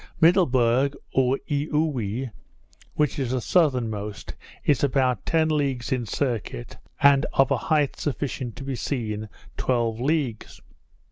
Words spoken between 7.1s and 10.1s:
of a height sufficient to be seen twelve